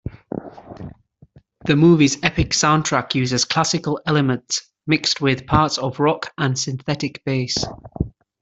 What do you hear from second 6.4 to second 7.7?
synthetic bass.